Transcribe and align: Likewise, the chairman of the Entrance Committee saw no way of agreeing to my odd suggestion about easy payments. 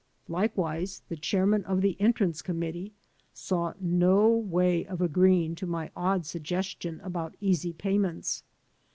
Likewise, 0.29 1.03
the 1.09 1.15
chairman 1.15 1.63
of 1.65 1.81
the 1.81 1.95
Entrance 2.01 2.41
Committee 2.41 2.91
saw 3.35 3.75
no 3.79 4.29
way 4.31 4.83
of 4.87 4.99
agreeing 4.99 5.53
to 5.53 5.67
my 5.67 5.91
odd 5.95 6.25
suggestion 6.25 6.99
about 7.03 7.35
easy 7.39 7.71
payments. 7.71 8.41